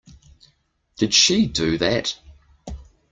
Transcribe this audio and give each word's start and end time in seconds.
Did 0.97 1.13
she 1.13 1.45
do 1.45 1.77
that? 1.77 2.19